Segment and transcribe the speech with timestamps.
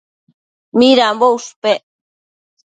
[0.77, 1.81] Midambo ushpec